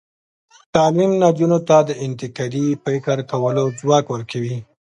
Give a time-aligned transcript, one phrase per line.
[0.75, 4.55] تعلیم نجونو ته د انتقادي فکر کولو ځواک ورکوي.